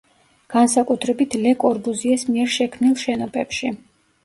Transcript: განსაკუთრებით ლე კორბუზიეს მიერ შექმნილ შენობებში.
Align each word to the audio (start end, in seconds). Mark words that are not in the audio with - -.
განსაკუთრებით 0.53 1.37
ლე 1.43 1.51
კორბუზიეს 1.65 2.25
მიერ 2.33 2.51
შექმნილ 2.59 2.99
შენობებში. 3.05 3.75